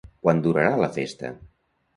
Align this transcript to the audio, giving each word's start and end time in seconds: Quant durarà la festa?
Quant 0.27 0.39
durarà 0.47 0.71
la 0.85 0.89
festa? 0.97 1.33